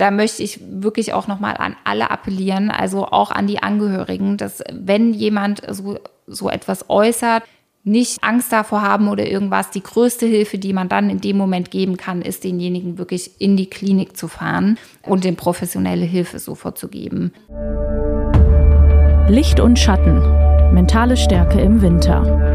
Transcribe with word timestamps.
da 0.00 0.10
möchte 0.10 0.42
ich 0.42 0.60
wirklich 0.62 1.12
auch 1.12 1.26
nochmal 1.26 1.56
an 1.58 1.76
alle 1.84 2.10
appellieren, 2.10 2.70
also 2.70 3.06
auch 3.06 3.30
an 3.30 3.46
die 3.46 3.62
Angehörigen, 3.62 4.38
dass 4.38 4.62
wenn 4.72 5.12
jemand 5.12 5.62
so, 5.68 5.98
so 6.26 6.48
etwas 6.48 6.88
äußert, 6.88 7.42
nicht 7.82 8.22
Angst 8.22 8.52
davor 8.52 8.82
haben 8.82 9.08
oder 9.08 9.26
irgendwas. 9.26 9.70
Die 9.70 9.82
größte 9.82 10.26
Hilfe, 10.26 10.58
die 10.58 10.72
man 10.72 10.88
dann 10.88 11.10
in 11.10 11.20
dem 11.20 11.36
Moment 11.36 11.70
geben 11.70 11.96
kann, 11.96 12.22
ist 12.22 12.44
denjenigen 12.44 12.98
wirklich 12.98 13.40
in 13.40 13.56
die 13.56 13.70
Klinik 13.70 14.16
zu 14.16 14.28
fahren 14.28 14.78
und 15.02 15.24
den 15.24 15.36
professionelle 15.36 16.04
Hilfe 16.04 16.38
sofort 16.38 16.78
zu 16.78 16.88
geben. 16.88 17.32
Licht 19.28 19.60
und 19.60 19.78
Schatten. 19.78 20.18
Mentale 20.74 21.16
Stärke 21.16 21.60
im 21.60 21.82
Winter. 21.82 22.49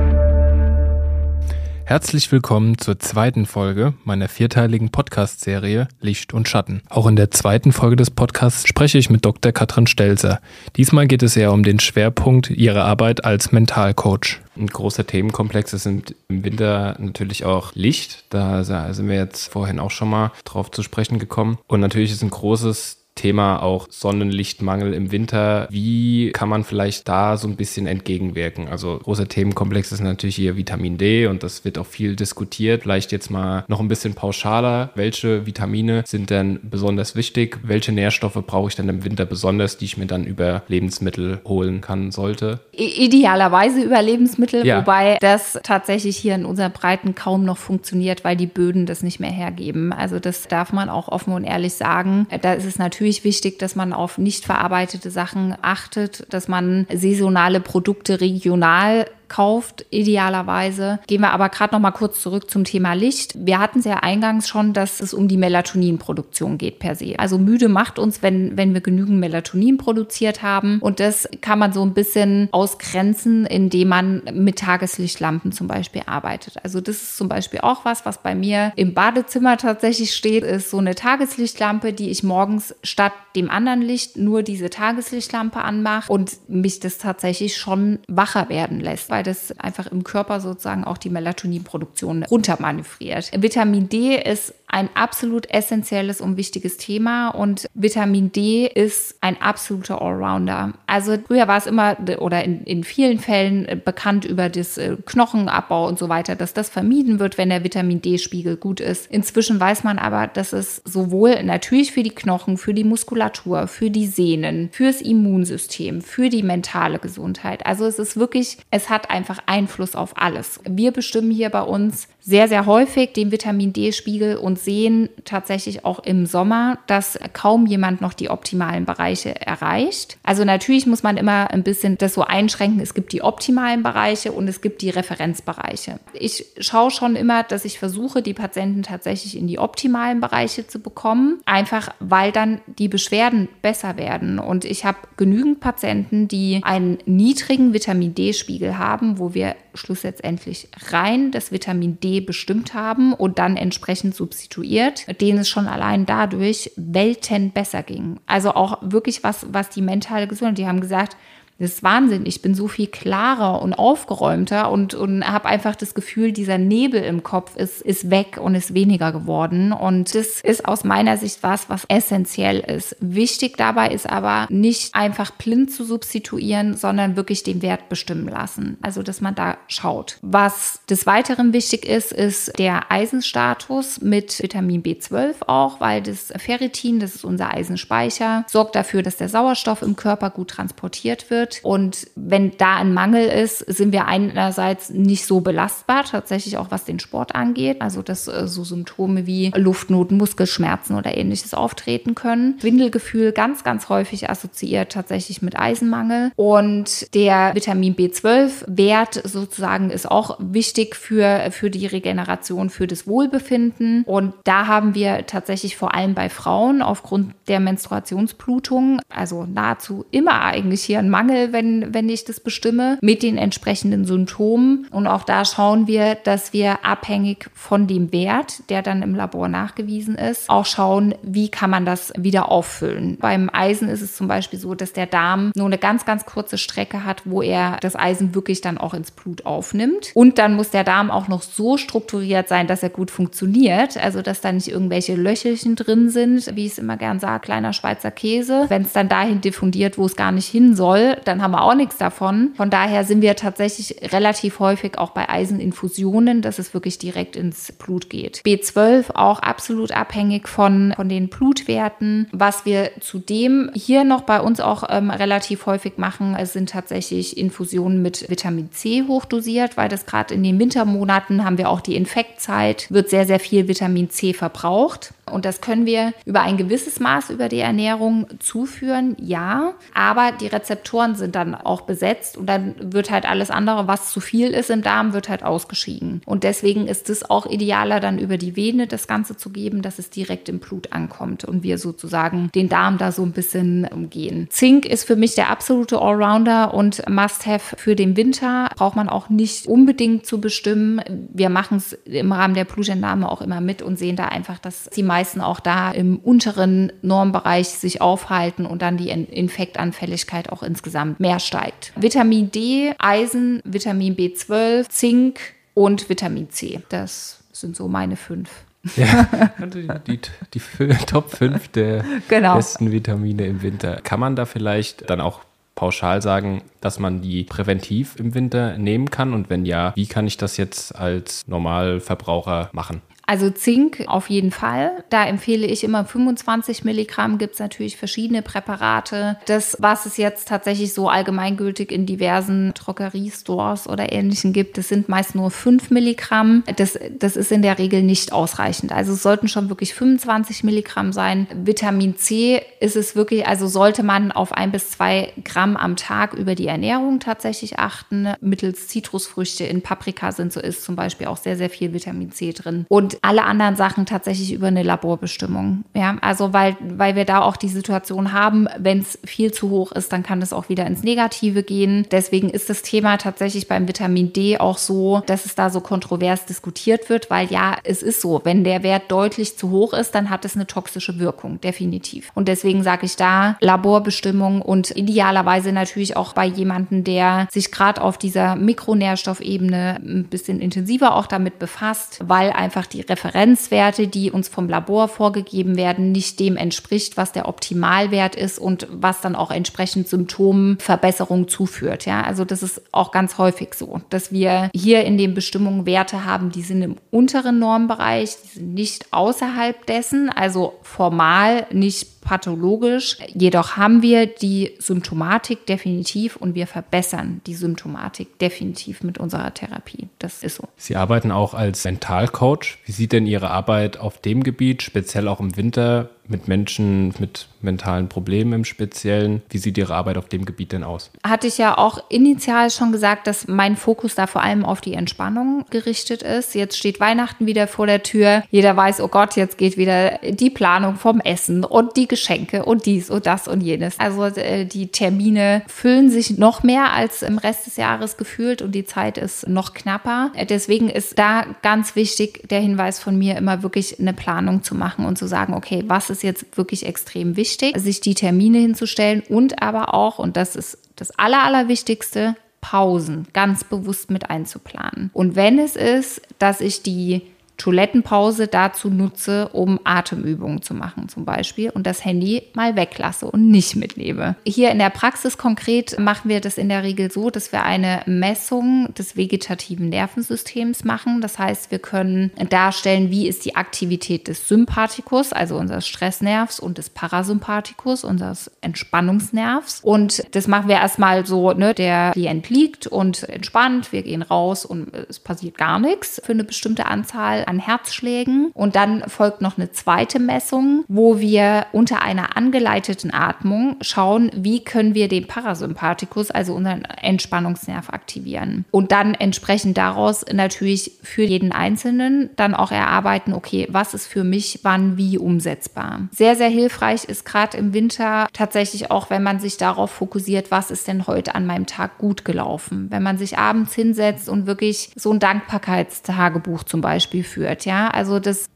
Herzlich 1.88 2.31
willkommen 2.31 2.79
zur 2.79 2.97
zweiten 2.97 3.45
Folge 3.45 3.93
meiner 4.05 4.27
vierteiligen 4.27 4.89
Podcast-Serie 4.89 5.88
Licht 6.02 6.34
und 6.34 6.47
Schatten. 6.49 6.81
Auch 6.89 7.05
in 7.05 7.15
der 7.15 7.29
zweiten 7.29 7.71
Folge 7.71 7.95
des 7.95 8.09
Podcasts 8.09 8.67
spreche 8.67 8.97
ich 8.97 9.11
mit 9.11 9.23
Dr. 9.23 9.52
Katrin 9.52 9.85
Stelzer. 9.85 10.41
Diesmal 10.77 11.05
geht 11.05 11.21
es 11.21 11.38
eher 11.38 11.53
um 11.53 11.61
den 11.61 11.80
Schwerpunkt 11.80 12.49
ihrer 12.49 12.85
Arbeit 12.85 13.23
als 13.23 13.52
Mentalcoach. 13.52 14.41
Ein 14.58 14.66
großer 14.66 15.05
Themenkomplex 15.05 15.73
ist 15.73 15.85
im 15.85 16.02
Winter 16.27 16.95
natürlich 16.98 17.45
auch 17.45 17.75
Licht. 17.75 18.25
Da 18.31 18.63
sind 18.63 19.08
wir 19.08 19.17
jetzt 19.17 19.52
vorhin 19.52 19.80
auch 19.80 19.91
schon 19.91 20.09
mal 20.09 20.31
drauf 20.44 20.72
zu 20.72 20.81
sprechen 20.81 21.20
gekommen. 21.20 21.59
Und 21.67 21.81
natürlich 21.81 22.11
ist 22.11 22.23
ein 22.23 22.31
großes 22.31 23.05
Thema 23.15 23.63
auch 23.63 23.87
Sonnenlichtmangel 23.89 24.93
im 24.93 25.11
Winter. 25.11 25.67
Wie 25.71 26.31
kann 26.33 26.49
man 26.49 26.65
vielleicht 26.65 27.07
da 27.07 27.38
so 27.38 27.47
ein 27.47 27.55
bisschen 27.55 27.88
entgegenwirken? 27.88 28.67
Also 28.67 28.99
großer 29.01 29.27
Themenkomplex 29.27 29.93
ist 29.93 30.01
natürlich 30.01 30.35
hier 30.35 30.57
Vitamin 30.57 30.97
D 30.97 31.27
und 31.27 31.41
das 31.41 31.63
wird 31.63 31.77
auch 31.77 31.85
viel 31.85 32.15
diskutiert. 32.15 32.83
Vielleicht 32.83 33.13
jetzt 33.13 33.31
mal 33.31 33.63
noch 33.69 33.79
ein 33.79 33.88
bisschen 33.88 34.13
pauschaler. 34.13 34.91
Welche 34.95 35.45
Vitamine 35.45 36.03
sind 36.05 36.29
denn 36.29 36.59
besonders 36.61 37.15
wichtig? 37.15 37.59
Welche 37.63 37.93
Nährstoffe 37.93 38.41
brauche 38.45 38.67
ich 38.67 38.75
denn 38.75 38.89
im 38.89 39.05
Winter 39.05 39.25
besonders, 39.25 39.77
die 39.77 39.85
ich 39.85 39.97
mir 39.97 40.07
dann 40.07 40.25
über 40.25 40.63
Lebensmittel 40.67 41.39
holen 41.45 41.79
kann, 41.79 42.11
sollte? 42.11 42.59
Idealerweise 42.73 43.81
über 43.81 44.02
Lebensmittel, 44.02 44.66
ja. 44.66 44.79
wobei 44.79 45.17
das 45.22 45.57
tatsächlich 45.63 46.17
hier 46.17 46.35
in 46.35 46.45
unserer 46.45 46.69
Breiten 46.69 47.16
kaum 47.16 47.45
noch 47.45 47.57
funktioniert, 47.57 48.25
weil 48.25 48.35
die 48.35 48.45
Böden 48.45 48.85
das 48.85 49.03
nicht 49.03 49.22
mehr 49.22 49.31
hergeben. 49.31 49.94
Also 49.94 50.19
das 50.19 50.50
darf 50.50 50.73
man 50.73 50.89
auch 50.89 51.07
offen 51.07 51.33
und 51.33 51.45
ehrlich 51.45 51.73
sagen. 51.73 52.27
Da 52.41 52.53
ist 52.53 52.66
es 52.66 52.77
natürlich 52.77 53.05
natürlich 53.06 53.23
wichtig, 53.23 53.59
dass 53.59 53.75
man 53.75 53.94
auf 53.94 54.17
nicht 54.17 54.45
verarbeitete 54.45 55.11
Sachen 55.11 55.56
achtet, 55.61 56.25
dass 56.34 56.48
man 56.48 56.88
saisonale 56.92 57.59
Produkte 57.59 58.20
regional 58.20 59.06
kauft, 59.30 59.86
idealerweise. 59.90 61.00
Gehen 61.08 61.22
wir 61.22 61.31
aber 61.31 61.50
gerade 61.50 61.73
noch 61.73 61.81
mal 61.81 61.92
kurz 61.92 62.22
zurück 62.22 62.50
zum 62.50 62.64
Thema 62.64 62.94
Licht. 62.94 63.34
Wir 63.38 63.59
hatten 63.59 63.80
es 63.80 63.86
ja 63.86 63.98
eingangs 63.98 64.48
schon, 64.48 64.73
dass 64.73 65.00
es 65.00 65.14
um 65.14 65.28
die 65.28 65.38
Melatoninproduktion 65.38 66.58
geht 66.58 66.80
per 66.80 66.95
se. 66.95 67.16
Also 67.18 67.38
müde 67.38 67.70
macht 67.70 68.00
uns, 68.00 68.22
wenn, 68.22 68.58
wenn 68.58 68.73
wir 68.73 68.81
genügend 68.81 69.20
Melatonin 69.20 69.78
produziert 69.78 70.42
haben. 70.42 70.80
Und 70.80 71.00
das 71.00 71.28
kann 71.42 71.59
man 71.59 71.73
so 71.73 71.84
ein 71.84 71.94
bisschen 71.94 72.50
ausgrenzen, 72.52 73.46
indem 73.46 73.90
man 73.90 74.22
mit 74.34 74.59
Tageslichtlampen 74.59 75.52
zum 75.52 75.68
Beispiel 75.68 76.02
arbeitet. 76.06 76.56
Also 76.64 76.81
das 76.81 76.96
ist 76.98 77.18
zum 77.18 77.30
Beispiel 77.30 77.59
auch 77.62 77.86
was, 77.86 78.06
was 78.06 78.22
bei 78.22 78.36
mir 78.36 78.73
im 78.76 78.94
Badezimmer 78.94 79.58
tatsächlich 79.58 80.14
steht, 80.14 80.44
ist 80.44 80.70
so 80.70 80.78
eine 80.78 80.96
Tageslichtlampe, 80.96 81.94
die 81.94 82.09
ich 82.09 82.23
morgens 82.23 82.76
statt 82.84 83.14
dem 83.36 83.50
anderen 83.50 83.81
Licht 83.81 84.18
nur 84.18 84.44
diese 84.44 84.70
Tageslichtlampe 84.70 85.62
anmache 85.62 86.12
und 86.12 86.50
mich 86.50 86.80
das 86.80 86.98
tatsächlich 86.98 87.58
schon 87.58 88.00
wacher 88.08 88.50
werden 88.50 88.80
lässt 88.80 89.09
weil 89.16 89.23
das 89.23 89.58
einfach 89.59 89.88
im 89.88 90.03
Körper 90.03 90.41
sozusagen 90.41 90.83
auch 90.83 90.97
die 90.97 91.09
Melatoninproduktion 91.09 92.23
runtermanövriert. 92.23 93.31
Vitamin 93.41 93.88
D 93.88 94.17
ist 94.17 94.53
ein 94.67 94.89
absolut 94.94 95.49
essentielles 95.49 96.21
und 96.21 96.38
wichtiges 96.38 96.77
Thema 96.77 97.30
und 97.30 97.67
Vitamin 97.73 98.31
D 98.31 98.67
ist 98.67 99.16
ein 99.22 99.41
absoluter 99.41 100.02
Allrounder. 100.02 100.73
Also 100.88 101.17
früher 101.25 101.47
war 101.47 101.57
es 101.57 101.66
immer 101.66 101.97
oder 102.19 102.44
in, 102.44 102.63
in 102.63 102.83
vielen 102.83 103.19
Fällen 103.19 103.81
bekannt 103.83 104.25
über 104.25 104.49
das 104.49 104.77
äh, 104.77 104.97
Knochenabbau 105.05 105.88
und 105.88 106.00
so 106.00 106.09
weiter, 106.09 106.35
dass 106.35 106.53
das 106.53 106.69
vermieden 106.69 107.19
wird, 107.19 107.38
wenn 107.38 107.50
der 107.50 107.63
Vitamin 107.63 108.01
D-Spiegel 108.01 108.57
gut 108.57 108.79
ist. 108.79 109.09
Inzwischen 109.12 109.59
weiß 109.59 109.84
man 109.84 110.00
aber, 110.00 110.28
dass 110.28 110.53
es 110.53 110.81
sowohl 110.85 111.44
natürlich 111.44 111.91
für 111.91 112.03
die 112.03 112.09
Knochen, 112.09 112.57
für 112.57 112.73
die 112.73 112.84
Muskulatur, 112.84 113.67
für 113.67 113.90
die 113.90 114.07
Sehnen, 114.07 114.69
fürs 114.72 115.01
Immunsystem, 115.01 116.01
für 116.01 116.29
die 116.29 116.44
mentale 116.44 117.00
Gesundheit. 117.00 117.66
Also 117.66 117.85
es 117.85 118.00
ist 118.00 118.17
wirklich, 118.17 118.57
es 118.72 118.90
hat 118.90 119.09
einfach 119.09 119.40
Einfluss 119.45 119.95
auf 119.95 120.17
alles. 120.17 120.59
Wir 120.67 120.91
bestimmen 120.91 121.31
hier 121.31 121.50
bei 121.50 121.61
uns 121.61 122.07
sehr, 122.25 122.47
sehr 122.47 122.66
häufig 122.66 123.13
den 123.13 123.31
Vitamin 123.31 123.72
D-Spiegel 123.72 124.38
und 124.38 124.58
sehen 124.58 125.09
tatsächlich 125.25 125.86
auch 125.86 126.00
im 126.00 126.25
Sommer, 126.25 126.80
dass 126.88 127.19
kaum 127.34 127.68
jemand 127.68 128.02
noch 128.02 128.13
die 128.13 128.31
optimalen 128.31 128.86
Bereiche 128.86 129.40
erreicht. 129.40 130.18
Also 130.24 130.44
natürlich 130.44 130.88
muss 130.88 131.03
man 131.03 131.18
immer 131.18 131.52
ein 131.52 131.62
bisschen 131.62 132.00
das 132.00 132.16
so 132.16 132.24
einschränken. 132.24 132.80
Es 132.80 132.96
gibt 132.96 133.14
die 133.14 133.22
optimalen 133.22 133.84
Bereiche 133.84 134.31
und 134.31 134.47
es 134.47 134.62
gibt 134.62 134.81
die 134.81 134.90
Referenzbereiche. 134.90 136.00
Ich 136.14 136.47
schaue 136.59 136.90
schon 136.90 137.16
immer, 137.16 137.44
dass 137.44 137.64
ich 137.64 137.78
versuche, 137.78 138.24
die 138.24 138.34
Patienten 138.34 138.81
tatsächlich 138.81 139.38
in 139.38 139.46
die 139.46 139.59
optimalen 139.59 140.19
Bereiche 140.19 140.66
zu 140.66 140.80
bekommen, 140.80 141.40
einfach 141.46 141.90
weil 142.00 142.31
dann 142.31 142.59
die 142.66 142.88
Beschwerden 142.88 143.50
besser 143.62 143.97
werden. 143.97 144.40
Und 144.40 144.66
ich 144.66 144.84
habe 144.84 144.97
genügend 145.16 145.59
Patienten, 145.59 146.28
die 146.28 146.62
einen 146.64 146.97
niedrigen 147.06 147.74
Vitamin 147.74 148.16
D-Spiegel 148.16 148.80
haben, 148.80 149.19
wo 149.19 149.35
wir 149.35 149.56
schlussendlich 149.75 150.69
rein 150.91 151.31
das 151.31 151.52
Vitamin 151.52 152.00
D 152.00 152.22
bestimmt 152.22 152.74
haben 152.74 153.13
und 153.13 153.40
dann 153.40 153.58
entsprechend 153.58 154.16
substituiert, 154.16 155.06
denen 155.22 155.40
es 155.40 155.50
schon 155.50 155.68
allein 155.68 156.06
dadurch 156.06 156.72
Welten 156.75 157.52
besser 157.52 157.84
ging. 157.84 158.19
Also 158.25 158.52
auch 158.52 158.80
wirklich 158.81 159.24
was, 159.24 159.46
was 159.52 159.69
die 159.69 159.81
mentale 159.81 160.28
Gesundheit, 160.28 160.58
die 160.58 160.68
haben 160.68 160.81
gesagt, 160.81 161.18
das 161.57 161.71
ist 161.71 161.83
Wahnsinn. 161.83 162.25
Ich 162.25 162.41
bin 162.41 162.53
so 162.53 162.67
viel 162.67 162.88
klarer 162.88 163.61
und 163.61 163.73
aufgeräumter 163.73 164.69
und, 164.71 164.93
und 164.93 165.25
habe 165.25 165.45
einfach 165.45 165.75
das 165.75 165.93
Gefühl, 165.93 166.33
dieser 166.33 166.57
Nebel 166.57 167.01
im 167.01 167.23
Kopf 167.23 167.55
ist, 167.55 167.81
ist 167.81 168.09
weg 168.09 168.38
und 168.41 168.55
ist 168.55 168.73
weniger 168.73 169.13
geworden. 169.13 169.71
Und 169.71 170.13
das 170.16 170.41
ist 170.41 170.66
aus 170.66 170.83
meiner 170.83 171.17
Sicht 171.17 171.43
was, 171.43 171.69
was 171.69 171.85
essentiell 171.88 172.59
ist. 172.59 172.97
Wichtig 172.99 173.55
dabei 173.57 173.89
ist 173.89 174.09
aber 174.09 174.47
nicht 174.49 174.95
einfach 174.95 175.31
blind 175.31 175.71
zu 175.71 175.85
substituieren, 175.85 176.75
sondern 176.75 177.16
wirklich 177.16 177.43
den 177.43 177.61
Wert 177.61 177.87
bestimmen 177.87 178.27
lassen. 178.27 178.77
Also, 178.81 179.01
dass 179.01 179.22
man 179.22 179.35
da 179.35 179.57
schaut. 179.67 180.17
Was 180.22 180.81
des 180.89 181.05
Weiteren 181.05 181.53
wichtig 181.53 181.85
ist, 181.85 182.11
ist 182.11 182.59
der 182.59 182.91
Eisenstatus 182.91 184.01
mit 184.01 184.41
Vitamin 184.43 184.83
B12 184.83 185.35
auch, 185.47 185.79
weil 185.79 186.01
das 186.01 186.33
Ferritin, 186.37 186.99
das 186.99 187.16
ist 187.16 187.23
unser 187.23 187.53
Eisenspeicher, 187.53 188.43
sorgt 188.47 188.75
dafür, 188.75 189.03
dass 189.03 189.16
der 189.16 189.29
Sauerstoff 189.29 189.81
im 189.81 189.95
Körper 189.95 190.29
gut 190.29 190.49
transportiert 190.49 191.29
wird 191.29 191.44
wird. 191.45 191.59
Und 191.63 192.07
wenn 192.16 192.57
da 192.57 192.75
ein 192.75 192.94
Mangel 192.94 193.28
ist, 193.28 193.59
sind 193.59 193.91
wir 193.91 194.06
einerseits 194.07 194.89
nicht 194.89 195.25
so 195.25 195.41
belastbar, 195.41 196.03
tatsächlich 196.03 196.57
auch 196.57 196.72
was 196.72 196.85
den 196.85 197.00
Sport 197.00 197.35
angeht. 197.35 197.81
Also 197.81 198.01
dass 198.01 198.28
äh, 198.28 198.47
so 198.47 198.63
Symptome 198.63 199.25
wie 199.25 199.51
Luftnot, 199.55 200.11
Muskelschmerzen 200.11 200.95
oder 200.95 201.17
ähnliches 201.17 201.53
auftreten 201.53 202.16
können. 202.16 202.57
Windelgefühl 202.61 203.31
ganz, 203.31 203.63
ganz 203.63 203.89
häufig 203.89 204.29
assoziiert 204.29 204.91
tatsächlich 204.91 205.41
mit 205.41 205.57
Eisenmangel. 205.57 206.31
Und 206.35 207.13
der 207.13 207.53
Vitamin 207.53 207.95
B12-Wert 207.95 209.22
sozusagen 209.25 209.89
ist 209.89 210.09
auch 210.09 210.38
wichtig 210.39 210.95
für, 210.95 211.51
für 211.51 211.69
die 211.69 211.85
Regeneration, 211.85 212.69
für 212.69 212.88
das 212.88 213.07
Wohlbefinden. 213.07 214.03
Und 214.03 214.34
da 214.44 214.67
haben 214.67 214.95
wir 214.95 215.25
tatsächlich 215.25 215.78
vor 215.78 215.94
allem 215.94 216.13
bei 216.13 216.29
Frauen 216.29 216.81
aufgrund 216.81 217.34
der 217.47 217.59
Menstruationsblutung, 217.59 219.00
also 219.09 219.45
nahezu 219.45 220.05
immer 220.11 220.41
eigentlich 220.41 220.84
hier 220.84 221.00
einen 221.00 221.09
Mangel 221.09 221.34
Mangel, 221.35 221.53
wenn, 221.53 221.94
wenn 221.94 222.09
ich 222.09 222.25
das 222.25 222.40
bestimme, 222.40 222.97
mit 223.01 223.23
den 223.23 223.38
entsprechenden 223.38 224.06
Symptomen. 224.06 224.88
Und 224.91 225.07
auch 225.07 225.23
da 225.23 225.46
schauen 225.46 225.88
wir, 225.88 226.16
dass 226.16 226.53
wir 226.53 226.85
abhängig 226.85 227.50
von 227.53 227.88
dem 227.88 228.12
Wert, 228.12 228.69
der 228.69 228.81
dann 228.81 229.01
im 229.01 229.16
Labor 229.16 229.47
nachgewiesen 229.47 230.16
ist, 230.16 230.50
auch 230.50 230.66
schauen, 230.66 231.16
wie 231.22 231.50
kann 231.50 231.69
man 231.69 231.85
das 231.85 232.13
wieder 232.18 232.50
auffüllen. 232.50 233.18
Beim 233.19 233.49
Eisen 233.52 233.90
ist 233.90 234.02
es 234.02 234.16
zum 234.16 234.28
Beispiel 234.28 234.59
so, 234.59 234.76
dass 234.76 234.93
der 234.93 235.08
Darm 235.08 235.52
nur 235.55 235.67
eine 235.67 235.78
ganz, 235.78 236.05
ganz 236.05 236.26
kurze 236.26 236.58
Strecke 236.58 237.03
hat, 237.03 237.23
wo 237.26 237.41
er 237.41 237.78
das 237.82 237.96
Eisen 237.96 238.35
wirklich 238.35 238.61
dann 238.61 238.78
auch 238.78 238.93
ins 238.93 239.11
Blut 239.11 239.46
aufnimmt. 239.46 240.11
Und 240.14 240.37
dann 240.37 240.55
muss 240.55 240.70
der 240.70 240.84
Darm 240.84 241.11
auch 241.11 241.28
noch 241.28 241.41
so 241.41 241.78
strukturiert 241.78 242.47
sein, 242.47 242.67
dass 242.67 242.84
er 242.84 242.90
gut 242.90 243.11
funktioniert. 243.11 243.97
Also, 243.97 244.22
dass 244.22 244.41
da 244.41 244.52
nicht 244.52 244.67
irgendwelche 244.67 245.16
Löchelchen 245.16 245.76
drin 245.76 246.09
sind, 246.09 246.55
wie 246.55 246.66
ich 246.66 246.73
es 246.73 246.78
immer 246.78 246.97
gern 246.97 247.20
sage, 247.20 247.41
kleiner 247.41 247.73
Schweizer 247.73 248.11
Käse. 248.11 248.66
Wenn 248.70 248.84
es 248.84 248.93
dann 248.93 249.09
dahin 249.09 249.41
diffundiert, 249.41 249.97
wo 249.97 250.05
es 250.05 250.16
gar 250.16 250.32
nicht 250.32 250.47
hin 250.47 250.76
soll, 250.76 251.17
dann 251.27 251.41
haben 251.41 251.51
wir 251.51 251.63
auch 251.63 251.75
nichts 251.75 251.97
davon. 251.97 252.51
Von 252.55 252.69
daher 252.69 253.03
sind 253.03 253.22
wir 253.22 253.35
tatsächlich 253.35 254.11
relativ 254.11 254.59
häufig 254.59 254.97
auch 254.97 255.11
bei 255.11 255.29
Eiseninfusionen, 255.29 256.41
dass 256.41 256.60
es 256.60 256.74
wirklich 256.74 256.98
direkt 256.98 257.36
ins 257.36 257.72
Blut 257.72 258.10
geht. 258.10 258.41
B12 258.45 259.15
auch 259.15 259.39
absolut 259.39 259.91
abhängig 259.91 260.48
von, 260.48 260.93
von 260.95 261.10
den 261.10 261.29
Blutwerten. 261.29 262.27
Was 262.31 262.65
wir 262.65 262.91
zudem 263.00 263.72
hier 263.74 264.03
noch 264.03 264.22
bei 264.22 264.41
uns 264.41 264.60
auch 264.60 264.83
ähm, 264.89 265.12
relativ 265.12 265.65
häufig 265.65 265.98
machen, 265.98 266.36
sind 266.45 266.69
tatsächlich 266.69 267.38
Infusionen 267.38 268.01
mit 268.01 268.29
Vitamin 268.29 268.72
C 268.72 269.03
hochdosiert, 269.07 269.77
weil 269.77 269.89
das 269.89 270.05
gerade 270.05 270.33
in 270.33 270.43
den 270.43 270.60
Wintermonaten 270.60 271.43
haben 271.43 271.57
wir 271.57 271.69
auch 271.69 271.81
die 271.81 271.95
Infektzeit, 271.95 272.88
wird 272.89 273.10
sehr, 273.10 273.25
sehr 273.25 273.39
viel 273.39 273.67
Vitamin 273.67 274.10
C 274.10 274.33
verbraucht. 274.33 275.13
Und 275.31 275.45
das 275.45 275.62
können 275.62 275.86
wir 275.86 276.13
über 276.25 276.41
ein 276.41 276.57
gewisses 276.57 277.00
Maß 277.00 277.29
über 277.29 277.50
die 277.50 277.60
Ernährung 277.60 278.27
zuführen, 278.39 279.15
ja. 279.19 279.74
Aber 279.93 280.31
die 280.31 280.48
Rezeptoren 280.48 281.15
sind 281.15 281.36
dann 281.36 281.55
auch 281.55 281.81
besetzt 281.81 282.38
und 282.38 282.48
dann 282.48 282.75
wird 282.79 283.10
halt 283.10 283.27
alles 283.27 283.50
andere, 283.50 283.88
was 283.88 284.12
zu 284.12 284.19
viel 284.19 284.51
ist 284.51 284.69
im 284.69 284.81
Darm, 284.81 285.13
wird 285.13 285.29
halt 285.29 285.43
ausgeschieden. 285.43 286.22
Und 286.25 286.43
deswegen 286.43 286.88
ist 286.88 287.10
es 287.10 287.29
auch 287.29 287.45
idealer, 287.45 288.00
dann 288.00 288.19
über 288.19 288.38
die 288.38 288.55
Vene 288.55 288.88
das 288.88 289.07
Ganze 289.07 289.36
zu 289.36 289.50
geben, 289.50 289.81
dass 289.81 290.00
es 290.00 290.10
direkt 290.10 290.50
im 290.50 290.60
Blut 290.60 290.93
ankommt 290.93 291.43
und 291.43 291.63
wir 291.63 291.77
sozusagen 291.77 292.50
den 292.53 292.69
Darm 292.69 292.98
da 292.98 293.12
so 293.12 293.24
ein 293.24 293.31
bisschen 293.31 293.86
umgehen. 293.86 294.48
Zink 294.51 294.86
ist 294.86 295.05
für 295.05 295.15
mich 295.15 295.36
der 295.36 295.50
absolute 295.50 296.00
Allrounder 296.00 296.74
und 296.74 297.07
Must-Have 297.10 297.77
für 297.77 297.95
den 297.95 298.15
Winter. 298.15 298.69
Braucht 298.75 298.95
man 298.95 299.10
auch 299.10 299.29
nicht 299.29 299.67
unbedingt 299.67 300.25
zu 300.25 300.39
bestimmen. 300.39 301.01
Wir 301.33 301.50
machen 301.50 301.77
es 301.77 301.93
im 302.05 302.31
Rahmen 302.31 302.53
der 302.53 302.65
Blutentnahme 302.65 303.31
auch 303.31 303.41
immer 303.41 303.62
mit 303.62 303.81
und 303.81 303.98
sehen 303.98 304.15
da 304.15 304.25
einfach, 304.25 304.60
dass 304.60 304.89
die 304.95 305.03
meisten 305.15 305.39
auch 305.39 305.62
da 305.62 305.91
im 305.91 306.17
unteren 306.17 306.91
Normbereich 307.01 307.70
sich 307.70 308.01
aufhalten 308.01 308.65
und 308.65 308.82
dann 308.82 308.98
die 308.98 309.10
Infektanfälligkeit 309.10 310.51
auch 310.51 310.62
insgesamt 310.62 311.22
mehr 311.22 311.39
steigt. 311.39 311.94
Vitamin 311.96 312.51
D, 312.51 312.94
Eisen, 313.00 313.62
Vitamin 313.63 314.17
B12, 314.17 314.89
Zink 314.89 315.39
und 315.74 316.10
Vitamin 316.10 316.50
C. 316.50 316.82
Das 316.89 317.44
sind 317.53 317.77
so 317.77 317.88
meine 317.88 318.17
fünf. 318.17 318.50
Ja, 318.98 319.27
die, 319.65 319.88
die, 320.06 320.20
die 320.53 321.06
Top 321.08 321.32
5 321.32 321.70
der 321.70 322.03
genau. 322.27 322.56
besten 322.56 322.91
Vitamine 322.91 323.46
im 323.46 323.62
Winter. 323.62 324.01
Kann 324.03 324.20
man 324.20 324.36
da 324.36 324.46
vielleicht 324.46 325.10
dann 325.10 325.22
auch 325.22 325.39
pauschal 325.75 326.22
sagen, 326.22 326.62
dass 326.82 327.00
man 327.00 327.22
die 327.22 327.46
präventiv 327.46 328.18
im 328.18 328.36
Winter 328.36 328.77
nehmen 328.77 329.10
kann? 329.10 329.34
Und 329.34 329.50
wenn 329.50 329.65
ja, 329.65 329.94
wie 329.96 330.08
kann 330.08 330.27
ich 330.27 330.36
das 330.38 330.58
jetzt 330.58 330.94
als 330.94 331.48
Normalverbraucher 331.48 332.70
machen? 332.74 333.01
Also 333.25 333.50
Zink 333.50 334.03
auf 334.07 334.29
jeden 334.29 334.51
Fall. 334.51 335.03
Da 335.10 335.25
empfehle 335.25 335.65
ich 335.67 335.83
immer 335.83 336.05
25 336.05 336.83
Milligramm. 336.83 337.38
Gibt 337.38 337.55
es 337.55 337.60
natürlich 337.60 337.98
verschiedene 337.98 338.41
Präparate. 338.41 339.38
Das, 339.48 339.77
was 339.79 340.05
es 340.05 340.17
jetzt 340.17 340.48
tatsächlich 340.48 340.93
so 340.93 341.10
allgemeingültig 341.10 341.91
in 341.91 342.05
diversen 342.05 342.74
Drogeriestores 342.74 343.88
oder 343.88 344.12
ähnlichen 344.12 344.53
gibt, 344.53 344.77
das 344.77 344.89
sind 344.89 345.10
meist 345.10 345.36
nur 345.36 345.51
5 345.51 345.89
Milligramm. 345.89 346.63
Das, 346.75 346.98
das 347.17 347.36
ist 347.36 347.51
in 347.51 347.62
der 347.62 347.79
Regel 347.79 348.03
nicht 348.03 348.31
ausreichend. 348.31 348.91
Also 348.91 349.13
es 349.13 349.24
sollten 349.24 349.48
schon 349.48 349.69
wirklich 349.69 349.93
25 349.93 350.63
Milligramm 350.63 351.12
sein. 351.13 351.48
Vitamin 351.53 352.17
C 352.17 352.62
ist 352.79 352.95
es 352.95 353.15
wirklich, 353.15 353.48
also 353.48 353.67
sollte 353.67 354.03
man 354.03 354.31
auf 354.31 354.51
ein 354.51 354.72
bis 354.72 354.91
zwei 354.91 355.33
Gramm 355.43 355.77
am 355.77 355.95
Tag 355.95 356.33
über 356.33 356.55
die 356.55 356.67
Ernährung 356.67 357.19
tatsächlich 357.19 357.79
achten. 357.79 358.29
Mittels 358.41 358.88
Zitrusfrüchte 358.88 359.63
in 359.63 359.81
Paprika 359.81 360.31
sind 360.31 360.53
so 360.53 360.60
ist 360.60 360.83
zum 360.83 360.95
Beispiel 360.95 361.27
auch 361.27 361.38
sehr, 361.38 361.57
sehr 361.57 361.69
viel 361.69 361.93
Vitamin 361.93 362.31
C 362.31 362.53
drin. 362.53 362.86
Alle 363.22 363.44
anderen 363.44 363.75
Sachen 363.75 364.06
tatsächlich 364.06 364.53
über 364.53 364.67
eine 364.67 364.84
Laborbestimmung. 364.84 365.84
Ja, 365.94 366.17
also 366.22 366.53
weil, 366.53 366.75
weil 366.82 367.15
wir 367.15 367.25
da 367.25 367.41
auch 367.41 367.58
die 367.58 367.70
Situation 367.70 368.34
haben, 368.34 368.67
wenn 368.77 369.00
es 369.00 369.20
viel 369.24 369.51
zu 369.51 369.70
hoch 369.70 369.91
ist, 369.91 370.12
dann 370.12 370.24
kann 370.24 370.41
es 370.41 370.53
auch 370.53 370.70
wieder 370.70 370.86
ins 370.86 371.03
Negative 371.03 371.63
gehen. 371.63 372.08
Deswegen 372.12 372.50
ist 372.50 372.70
das 372.70 372.82
Thema 372.82 373.17
tatsächlich 373.17 373.67
beim 373.67 373.88
Vitamin 373.88 374.34
D 374.34 374.58
auch 374.58 374.77
so, 374.77 375.22
dass 375.25 375.46
es 375.46 375.56
da 375.56 375.70
so 375.70 375.82
kontrovers 375.82 376.46
diskutiert 376.46 377.10
wird, 377.10 377.29
weil 377.29 377.51
ja, 377.51 377.75
es 377.84 378.03
ist 378.03 378.22
so, 378.22 378.41
wenn 378.44 378.63
der 378.63 378.84
Wert 378.84 379.12
deutlich 379.12 379.58
zu 379.58 379.70
hoch 379.72 379.94
ist, 379.94 380.15
dann 380.15 380.29
hat 380.29 380.46
es 380.46 380.56
eine 380.56 380.68
toxische 380.68 381.20
Wirkung, 381.20 381.62
definitiv. 381.62 382.32
Und 382.36 382.48
deswegen 382.48 382.84
sage 382.84 383.06
ich 383.06 383.15
da 383.15 383.58
Laborbestimmung 383.62 384.62
und 384.62 384.91
idealerweise 384.91 385.72
natürlich 385.72 386.18
auch 386.18 386.34
bei 386.34 386.46
jemandem, 386.46 387.03
der 387.03 387.48
sich 387.51 387.72
gerade 387.72 388.01
auf 388.01 388.18
dieser 388.18 388.56
Mikronährstoffebene 388.56 390.00
ein 390.03 390.25
bisschen 390.25 390.60
intensiver 390.60 391.15
auch 391.15 391.27
damit 391.27 391.60
befasst, 391.60 392.20
weil 392.27 392.51
einfach 392.51 392.86
die 392.86 393.00
Referenzwerte, 393.10 394.07
die 394.07 394.31
uns 394.31 394.48
vom 394.48 394.69
Labor 394.69 395.07
vorgegeben 395.07 395.77
werden, 395.77 396.12
nicht 396.12 396.39
dem 396.39 396.57
entspricht, 396.57 397.17
was 397.17 397.31
der 397.31 397.48
Optimalwert 397.48 398.36
ist 398.36 398.60
und 398.60 398.88
was 398.91 399.22
dann 399.22 399.36
auch 399.36 399.51
entsprechend 399.51 400.07
Symptomverbesserung 400.07 401.48
zuführt. 401.48 402.05
Ja, 402.05 402.22
also 402.22 402.46
das 402.46 402.63
ist 402.63 402.81
auch 402.91 403.12
ganz 403.12 403.38
häufig 403.38 403.74
so, 403.74 404.01
dass 404.10 404.31
wir 404.31 404.69
hier 404.74 405.03
in 405.05 405.17
den 405.17 405.34
Bestimmungen 405.34 405.86
Werte 405.86 406.25
haben, 406.25 406.51
die 406.51 406.62
sind 406.62 406.81
im 406.81 406.98
unteren 407.12 407.60
Normbereich, 407.60 408.36
die 408.43 408.60
sind 408.60 408.74
nicht 408.74 409.13
außerhalb 409.13 409.86
dessen, 409.86 410.29
also 410.29 410.74
formal 410.81 411.67
nicht 411.72 412.14
pathologisch. 412.25 413.17
Jedoch 413.33 413.77
haben 413.77 414.01
wir 414.01 414.25
die 414.25 414.74
Symptomatik 414.79 415.65
definitiv 415.65 416.36
und 416.36 416.55
wir 416.55 416.67
verbessern 416.67 417.39
die 417.48 417.55
Symptomatik 417.55 418.38
definitiv 418.39 419.03
mit 419.03 419.17
unserer 419.17 419.53
Therapie. 419.53 420.10
Das 420.19 420.43
ist 420.43 420.55
so. 420.55 420.67
Sie 420.75 420.98
arbeiten 420.98 421.31
auch 421.31 421.53
als 421.53 421.86
Mentalcoach. 421.86 422.79
Wie 422.86 422.91
sieht 422.91 423.13
denn 423.13 423.25
Ihre 423.25 423.51
Arbeit 423.51 423.98
auf 423.98 424.19
dem 424.19 424.43
Gebiet, 424.43 424.81
speziell 424.81 425.29
auch 425.29 425.39
im 425.39 425.55
Winter, 425.55 426.10
mit 426.27 426.48
Menschen 426.48 427.13
mit 427.19 427.48
mentalen 427.62 428.10
Problemen 428.10 428.53
im 428.53 428.65
Speziellen. 428.65 429.41
Wie 429.50 429.57
sieht 429.57 429.77
Ihre 429.77 429.93
Arbeit 429.93 430.17
auf 430.17 430.27
dem 430.27 430.45
Gebiet 430.45 430.72
denn 430.72 430.83
aus? 430.83 431.12
Hatte 431.25 431.48
ich 431.48 431.57
ja 431.57 431.77
auch 431.77 432.00
initial 432.10 432.69
schon 432.69 432.91
gesagt, 432.91 433.27
dass 433.27 433.48
mein 433.48 433.75
Fokus 433.75 434.15
da 434.15 434.27
vor 434.27 434.41
allem 434.41 434.65
auf 434.65 434.81
die 434.81 434.93
Entspannung 434.93 435.65
gerichtet 435.69 436.22
ist. 436.22 436.55
Jetzt 436.55 436.77
steht 436.77 437.00
Weihnachten 437.00 437.45
wieder 437.45 437.67
vor 437.67 437.88
der 437.88 438.03
Tür. 438.03 438.43
Jeder 438.51 438.75
weiß, 438.75 439.01
oh 439.01 439.07
Gott, 439.07 439.36
jetzt 439.36 439.57
geht 439.57 439.77
wieder 439.77 440.19
die 440.24 440.50
Planung 440.50 440.95
vom 440.95 441.19
Essen 441.19 441.63
und 441.63 441.98
die 441.98 442.07
Geschenke 442.15 442.65
und 442.65 442.88
dies 442.88 443.12
und 443.12 443.27
das 443.27 443.48
und 443.48 443.62
jenes. 443.62 444.00
Also 444.00 444.25
äh, 444.25 444.65
die 444.65 444.88
Termine 444.88 445.62
füllen 445.67 446.10
sich 446.10 446.38
noch 446.38 446.63
mehr 446.63 446.94
als 446.94 447.22
im 447.22 447.38
Rest 447.38 447.67
des 447.67 447.77
Jahres 447.77 448.17
gefühlt 448.17 448.63
und 448.63 448.74
die 448.74 448.86
Zeit 448.86 449.20
ist 449.20 449.48
noch 449.48 449.74
knapper. 449.74 450.32
Deswegen 450.50 450.89
ist 450.89 451.20
da 451.20 451.46
ganz 451.62 451.96
wichtig 451.96 452.48
der 452.50 452.62
Hinweis 452.62 453.00
von 453.00 453.17
mir, 453.17 453.38
immer 453.38 453.62
wirklich 453.62 454.00
eine 454.00 454.13
Planung 454.13 454.63
zu 454.63 454.74
machen 454.74 455.06
und 455.06 455.17
zu 455.17 455.27
sagen, 455.27 455.53
okay, 455.53 455.84
was 455.88 456.10
ist 456.10 456.15
ist 456.15 456.24
jetzt 456.24 456.58
wirklich 456.58 456.86
extrem 456.86 457.36
wichtig, 457.36 457.77
sich 457.77 458.00
die 458.00 458.15
Termine 458.15 458.60
hinzustellen 458.60 459.22
und 459.27 459.62
aber 459.62 459.94
auch, 459.94 460.18
und 460.18 460.38
das 460.38 460.56
ist 460.56 460.77
das 460.96 461.12
Aller, 461.20 461.44
Allerwichtigste, 461.44 462.36
Pausen 462.62 463.27
ganz 463.34 463.63
bewusst 463.63 464.10
mit 464.10 464.29
einzuplanen. 464.29 465.12
Und 465.13 465.36
wenn 465.36 465.60
es 465.60 465.75
ist, 465.75 466.22
dass 466.39 466.62
ich 466.62 466.82
die 466.82 467.22
Toilettenpause 467.57 468.48
dazu 468.48 468.89
nutze, 468.89 469.50
um 469.50 469.79
Atemübungen 469.84 470.62
zu 470.62 470.74
machen 470.74 471.10
zum 471.10 471.25
Beispiel 471.25 471.69
und 471.69 471.88
das 471.88 472.03
Handy 472.03 472.43
mal 472.53 472.75
weglasse 472.75 473.25
und 473.25 473.50
nicht 473.50 473.75
mitnehme. 473.75 474.36
Hier 474.46 474.72
in 474.72 474.79
der 474.79 474.89
Praxis 474.89 475.38
konkret 475.38 475.98
machen 476.00 476.29
wir 476.29 476.41
das 476.41 476.57
in 476.57 476.69
der 476.69 476.84
Regel 476.84 477.12
so, 477.12 477.29
dass 477.29 477.51
wir 477.51 477.63
eine 477.63 478.01
Messung 478.05 478.93
des 478.98 479.15
vegetativen 479.15 479.89
Nervensystems 479.89 480.84
machen. 480.84 481.22
Das 481.22 481.39
heißt, 481.39 481.72
wir 481.72 481.79
können 481.79 482.31
darstellen, 482.50 483.10
wie 483.10 483.27
ist 483.27 483.46
die 483.46 483.55
Aktivität 483.55 484.27
des 484.27 484.48
Sympathikus, 484.48 485.34
also 485.34 485.58
unseres 485.58 485.88
Stressnervs 485.88 486.60
und 486.60 486.77
des 486.77 486.89
Parasympathikus, 486.89 488.03
unseres 488.03 488.51
Entspannungsnervs. 488.62 489.80
Und 489.82 490.24
das 490.36 490.48
machen 490.48 490.68
wir 490.68 490.75
erstmal 490.75 491.25
so, 491.25 491.53
ne, 491.53 491.74
der 491.74 492.12
Klient 492.12 492.50
liegt 492.50 492.88
und 492.88 493.24
entspannt, 493.24 493.91
wir 493.91 494.03
gehen 494.03 494.22
raus 494.22 494.65
und 494.65 494.94
es 494.94 495.20
passiert 495.20 495.58
gar 495.58 495.80
nichts 495.80 496.22
für 496.24 496.34
eine 496.34 496.44
bestimmte 496.44 496.86
Anzahl 496.86 497.45
an 497.48 497.60
Herzschlägen. 497.60 498.52
Und 498.54 498.75
dann 498.75 499.04
folgt 499.08 499.42
noch 499.42 499.58
eine 499.58 499.72
zweite 499.72 500.20
Messung, 500.20 500.84
wo 500.88 501.20
wir 501.20 501.68
unter 501.72 502.02
einer 502.02 502.38
angeleiteten 502.38 503.14
Atmung 503.14 503.78
schauen, 503.82 504.32
wie 504.36 504.64
können 504.64 504.96
wir 504.96 505.08
den 505.08 505.28
Parasympathikus, 505.28 506.32
also 506.32 506.54
unseren 506.54 506.86
Entspannungsnerv 506.86 507.90
aktivieren. 507.90 508.66
Und 508.72 508.92
dann 508.92 509.14
entsprechend 509.14 509.78
daraus 509.78 510.25
natürlich 510.32 510.92
für 511.02 511.24
jeden 511.24 511.52
Einzelnen 511.52 512.30
dann 512.36 512.54
auch 512.54 512.72
erarbeiten, 512.72 513.34
okay, 513.34 513.68
was 513.70 513.94
ist 513.94 514.08
für 514.08 514.24
mich 514.24 514.60
wann 514.64 514.98
wie 514.98 515.18
umsetzbar. 515.18 516.02
Sehr, 516.12 516.36
sehr 516.36 516.50
hilfreich 516.50 517.06
ist 517.06 517.25
gerade 517.25 517.58
im 517.58 517.74
Winter 517.74 518.28
tatsächlich 518.34 518.92
auch, 518.92 519.10
wenn 519.10 519.24
man 519.24 519.40
sich 519.40 519.58
darauf 519.58 519.92
fokussiert, 519.92 520.52
was 520.52 520.72
ist 520.72 520.88
denn 520.88 521.08
heute 521.08 521.36
an 521.36 521.46
meinem 521.46 521.66
Tag 521.66 521.98
gut 521.98 522.25
gelaufen. 522.25 522.88
Wenn 522.90 523.04
man 523.04 523.18
sich 523.18 523.38
abends 523.38 523.74
hinsetzt 523.74 524.30
und 524.30 524.48
wirklich 524.48 524.92
so 524.96 525.12
ein 525.12 525.20
Dankbarkeitstagebuch 525.20 526.64
zum 526.64 526.82
Beispiel 526.82 527.24
führt. 527.36 527.65
Ja, 527.65 527.89
also 527.89 528.20
das 528.20 528.50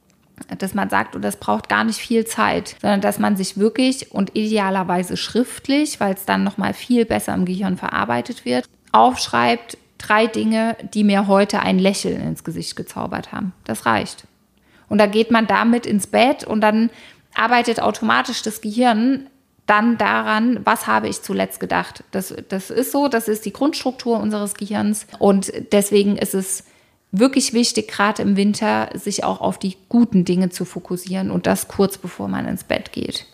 dass 0.58 0.74
man 0.74 0.90
sagt, 0.90 1.18
und 1.18 1.22
das 1.22 1.36
braucht 1.36 1.68
gar 1.68 1.84
nicht 1.84 2.00
viel 2.00 2.26
Zeit, 2.26 2.78
sondern 2.82 3.02
dass 3.02 3.20
man 3.20 3.36
sich 3.36 3.58
wirklich 3.58 4.14
und 4.14 4.38
idealerweise 4.38 5.18
schriftlich, 5.18 6.00
weil 6.00 6.14
es 6.14 6.24
dann 6.24 6.46
noch 6.46 6.58
mal 6.58 6.74
viel 6.74 7.04
besser 7.04 7.34
im 7.34 7.44
Gehirn 7.44 7.76
verarbeitet 7.76 8.46
wird, 8.46 8.64
aufschreibt 8.94 9.78
drei 9.98 10.28
Dinge, 10.28 10.78
die 10.94 11.04
mir 11.04 11.28
heute 11.28 11.60
ein 11.60 11.78
Lächeln 11.78 12.22
ins 12.22 12.46
Gesicht 12.46 12.78
gezaubert 12.78 13.34
haben. 13.34 13.52
Das 13.66 13.86
reicht. 13.86 14.28
Und 14.88 14.98
da 14.98 15.08
geht 15.08 15.30
man 15.30 15.46
damit 15.46 15.86
ins 15.86 16.08
Bett 16.08 16.46
und 16.46 16.62
dann 16.62 16.90
arbeitet 17.36 17.82
automatisch 17.82 18.42
das 18.42 18.62
Gehirn 18.62 19.28
dann 19.66 19.98
daran, 19.98 20.62
was 20.64 20.88
habe 20.88 21.08
ich 21.08 21.22
zuletzt 21.22 21.60
gedacht. 21.60 22.04
Das, 22.10 22.34
das 22.48 22.72
ist 22.72 22.92
so, 22.92 23.08
das 23.08 23.28
ist 23.28 23.46
die 23.46 23.54
Grundstruktur 23.54 24.20
unseres 24.20 24.56
Gehirns 24.56 25.06
und 25.20 25.52
deswegen 25.72 26.18
ist 26.18 26.34
es 26.34 26.64
wirklich 27.12 27.54
wichtig, 27.54 27.88
gerade 27.88 28.22
im 28.22 28.36
Winter, 28.36 28.90
sich 28.94 29.24
auch 29.24 29.42
auf 29.42 29.58
die 29.58 29.78
guten 29.90 30.26
Dinge 30.26 30.50
zu 30.50 30.66
fokussieren 30.66 31.32
und 31.32 31.48
das 31.48 31.68
kurz 31.68 31.98
bevor 31.98 32.28
man 32.28 32.46
ins 32.46 32.64
Bett 32.64 32.92
geht. 32.92 33.26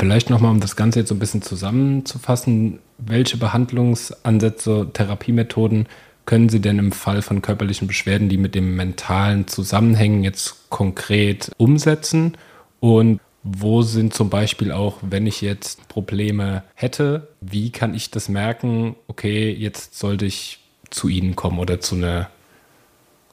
Vielleicht 0.00 0.28
nochmal, 0.28 0.50
um 0.50 0.60
das 0.60 0.76
Ganze 0.76 1.00
jetzt 1.00 1.08
so 1.08 1.14
ein 1.14 1.20
bisschen 1.20 1.42
zusammenzufassen, 1.42 2.80
welche 2.98 3.36
Behandlungsansätze, 3.36 4.90
Therapiemethoden 4.92 5.86
können 6.26 6.48
Sie 6.48 6.60
denn 6.60 6.78
im 6.78 6.92
Fall 6.92 7.22
von 7.22 7.42
körperlichen 7.42 7.86
Beschwerden, 7.86 8.28
die 8.28 8.38
mit 8.38 8.54
dem 8.54 8.76
Mentalen 8.76 9.46
zusammenhängen, 9.46 10.24
jetzt 10.24 10.70
konkret 10.70 11.50
umsetzen? 11.58 12.36
Und 12.80 13.20
wo 13.42 13.82
sind 13.82 14.14
zum 14.14 14.30
Beispiel 14.30 14.72
auch, 14.72 14.98
wenn 15.02 15.26
ich 15.26 15.42
jetzt 15.42 15.86
Probleme 15.88 16.62
hätte, 16.74 17.28
wie 17.42 17.70
kann 17.70 17.94
ich 17.94 18.10
das 18.10 18.30
merken, 18.30 18.96
okay, 19.06 19.52
jetzt 19.52 19.98
sollte 19.98 20.24
ich 20.24 20.60
zu 20.88 21.08
Ihnen 21.08 21.36
kommen 21.36 21.58
oder 21.58 21.80
zu 21.80 21.94
einer 21.96 22.30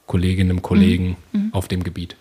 Kollegin, 0.08 0.50
einem 0.50 0.62
Kollegen 0.62 1.18
mhm. 1.32 1.42
mhm. 1.42 1.54
auf 1.54 1.68
dem 1.68 1.84
Gebiet? 1.84 2.16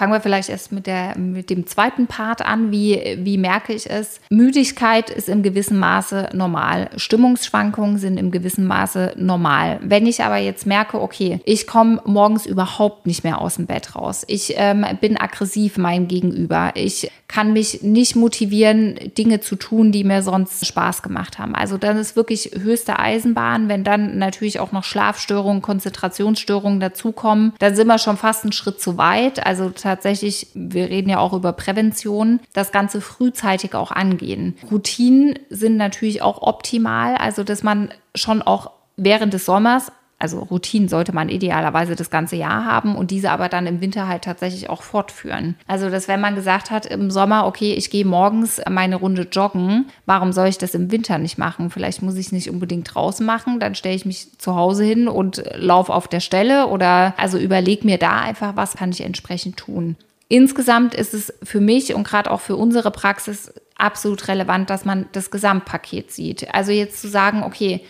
Fangen 0.00 0.14
wir 0.14 0.22
vielleicht 0.22 0.48
erst 0.48 0.72
mit, 0.72 0.86
der, 0.86 1.18
mit 1.18 1.50
dem 1.50 1.66
zweiten 1.66 2.06
Part 2.06 2.40
an. 2.40 2.72
Wie, 2.72 3.18
wie 3.18 3.36
merke 3.36 3.74
ich 3.74 3.90
es? 3.90 4.18
Müdigkeit 4.30 5.10
ist 5.10 5.28
im 5.28 5.42
gewissen 5.42 5.78
Maße 5.78 6.30
normal. 6.32 6.88
Stimmungsschwankungen 6.96 7.98
sind 7.98 8.16
im 8.16 8.30
gewissen 8.30 8.66
Maße 8.66 9.12
normal. 9.18 9.78
Wenn 9.82 10.06
ich 10.06 10.24
aber 10.24 10.38
jetzt 10.38 10.66
merke, 10.66 11.02
okay, 11.02 11.40
ich 11.44 11.66
komme 11.66 12.00
morgens 12.06 12.46
überhaupt 12.46 13.06
nicht 13.06 13.24
mehr 13.24 13.42
aus 13.42 13.56
dem 13.56 13.66
Bett 13.66 13.94
raus. 13.94 14.24
Ich 14.26 14.54
ähm, 14.56 14.86
bin 15.02 15.20
aggressiv 15.20 15.76
meinem 15.76 16.08
Gegenüber. 16.08 16.70
Ich 16.76 17.10
kann 17.28 17.52
mich 17.52 17.82
nicht 17.82 18.16
motivieren, 18.16 18.98
Dinge 19.16 19.40
zu 19.40 19.54
tun, 19.54 19.92
die 19.92 20.02
mir 20.02 20.22
sonst 20.22 20.66
Spaß 20.66 21.02
gemacht 21.02 21.38
haben. 21.38 21.54
Also 21.54 21.76
dann 21.76 21.96
ist 21.96 22.16
wirklich 22.16 22.52
höchste 22.58 22.98
Eisenbahn. 22.98 23.68
Wenn 23.68 23.84
dann 23.84 24.18
natürlich 24.18 24.58
auch 24.58 24.72
noch 24.72 24.82
Schlafstörungen, 24.82 25.62
Konzentrationsstörungen 25.62 26.80
dazukommen, 26.80 27.52
dann 27.60 27.76
sind 27.76 27.86
wir 27.86 27.98
schon 27.98 28.16
fast 28.16 28.42
einen 28.42 28.52
Schritt 28.52 28.80
zu 28.80 28.98
weit. 28.98 29.46
Also 29.46 29.70
tatsächlich, 29.90 30.46
wir 30.54 30.88
reden 30.88 31.10
ja 31.10 31.18
auch 31.18 31.32
über 31.32 31.52
Prävention, 31.52 32.38
das 32.52 32.70
Ganze 32.70 33.00
frühzeitig 33.00 33.74
auch 33.74 33.90
angehen. 33.90 34.56
Routinen 34.70 35.38
sind 35.50 35.76
natürlich 35.76 36.22
auch 36.22 36.42
optimal, 36.42 37.16
also 37.16 37.42
dass 37.42 37.64
man 37.64 37.90
schon 38.14 38.40
auch 38.40 38.70
während 38.96 39.34
des 39.34 39.46
Sommers 39.46 39.90
also 40.20 40.38
Routinen 40.38 40.88
sollte 40.88 41.14
man 41.14 41.30
idealerweise 41.30 41.96
das 41.96 42.10
ganze 42.10 42.36
Jahr 42.36 42.66
haben 42.66 42.94
und 42.94 43.10
diese 43.10 43.30
aber 43.30 43.48
dann 43.48 43.66
im 43.66 43.80
Winter 43.80 44.06
halt 44.06 44.22
tatsächlich 44.22 44.68
auch 44.68 44.82
fortführen. 44.82 45.56
Also, 45.66 45.88
dass 45.88 46.08
wenn 46.08 46.20
man 46.20 46.34
gesagt 46.34 46.70
hat 46.70 46.84
im 46.84 47.10
Sommer, 47.10 47.46
okay, 47.46 47.72
ich 47.72 47.90
gehe 47.90 48.04
morgens 48.04 48.60
meine 48.68 48.96
Runde 48.96 49.26
joggen, 49.32 49.86
warum 50.04 50.32
soll 50.32 50.48
ich 50.48 50.58
das 50.58 50.74
im 50.74 50.92
Winter 50.92 51.16
nicht 51.16 51.38
machen? 51.38 51.70
Vielleicht 51.70 52.02
muss 52.02 52.16
ich 52.16 52.26
es 52.26 52.32
nicht 52.32 52.50
unbedingt 52.50 52.94
draußen 52.94 53.24
machen, 53.24 53.60
dann 53.60 53.74
stelle 53.74 53.96
ich 53.96 54.04
mich 54.04 54.38
zu 54.38 54.54
Hause 54.54 54.84
hin 54.84 55.08
und 55.08 55.42
laufe 55.54 55.94
auf 55.94 56.06
der 56.06 56.20
Stelle 56.20 56.66
oder 56.66 57.14
also 57.16 57.38
überlege 57.38 57.86
mir 57.86 57.96
da 57.96 58.20
einfach, 58.20 58.56
was 58.56 58.76
kann 58.76 58.90
ich 58.90 59.00
entsprechend 59.00 59.56
tun. 59.56 59.96
Insgesamt 60.28 60.94
ist 60.94 61.14
es 61.14 61.32
für 61.42 61.60
mich 61.60 61.94
und 61.94 62.04
gerade 62.04 62.30
auch 62.30 62.40
für 62.40 62.56
unsere 62.56 62.90
Praxis 62.90 63.52
absolut 63.76 64.28
relevant, 64.28 64.68
dass 64.68 64.84
man 64.84 65.06
das 65.12 65.30
Gesamtpaket 65.30 66.12
sieht. 66.12 66.54
Also 66.54 66.72
jetzt 66.72 67.00
zu 67.00 67.08
sagen, 67.08 67.42
okay, 67.42 67.80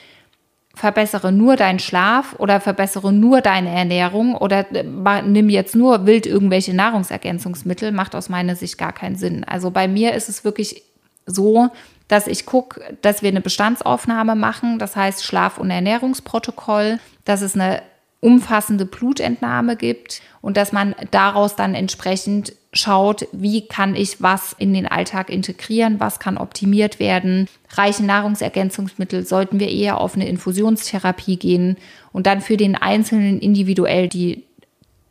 verbessere 0.74 1.32
nur 1.32 1.56
deinen 1.56 1.78
Schlaf 1.78 2.34
oder 2.38 2.60
verbessere 2.60 3.12
nur 3.12 3.40
deine 3.40 3.70
Ernährung 3.70 4.34
oder 4.34 4.66
äh, 4.74 5.22
nimm 5.22 5.48
jetzt 5.48 5.74
nur 5.74 6.06
wild 6.06 6.26
irgendwelche 6.26 6.74
Nahrungsergänzungsmittel, 6.74 7.92
macht 7.92 8.14
aus 8.14 8.28
meiner 8.28 8.56
Sicht 8.56 8.78
gar 8.78 8.92
keinen 8.92 9.16
Sinn. 9.16 9.44
Also 9.44 9.70
bei 9.70 9.88
mir 9.88 10.14
ist 10.14 10.28
es 10.28 10.44
wirklich 10.44 10.82
so, 11.26 11.68
dass 12.08 12.26
ich 12.26 12.46
gucke, 12.46 12.96
dass 13.02 13.22
wir 13.22 13.28
eine 13.28 13.40
Bestandsaufnahme 13.40 14.34
machen, 14.34 14.78
das 14.78 14.96
heißt 14.96 15.24
Schlaf- 15.24 15.58
und 15.58 15.70
Ernährungsprotokoll, 15.70 16.98
dass 17.24 17.42
es 17.42 17.54
eine 17.54 17.82
umfassende 18.20 18.84
Blutentnahme 18.84 19.76
gibt 19.76 20.20
und 20.40 20.56
dass 20.56 20.72
man 20.72 20.94
daraus 21.10 21.56
dann 21.56 21.74
entsprechend 21.74 22.52
schaut, 22.72 23.26
wie 23.32 23.66
kann 23.66 23.96
ich 23.96 24.22
was 24.22 24.52
in 24.52 24.72
den 24.72 24.86
Alltag 24.86 25.28
integrieren, 25.28 25.98
was 25.98 26.20
kann 26.20 26.38
optimiert 26.38 27.00
werden. 27.00 27.48
Reichen 27.70 28.06
Nahrungsergänzungsmittel 28.06 29.26
sollten 29.26 29.58
wir 29.58 29.68
eher 29.68 29.98
auf 29.98 30.14
eine 30.14 30.28
Infusionstherapie 30.28 31.36
gehen 31.36 31.76
und 32.12 32.26
dann 32.26 32.40
für 32.40 32.56
den 32.56 32.76
Einzelnen 32.76 33.40
individuell 33.40 34.08
die 34.08 34.44